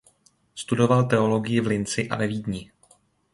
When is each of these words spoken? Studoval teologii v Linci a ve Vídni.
Studoval 0.55 1.03
teologii 1.05 1.61
v 1.61 1.67
Linci 1.67 2.09
a 2.09 2.15
ve 2.15 2.27
Vídni. 2.27 2.71